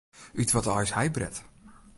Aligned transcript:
Ut 0.41 0.53
wat 0.53 0.67
aai 0.73 0.85
is 0.87 0.95
hy 0.97 1.07
bret? 1.15 1.35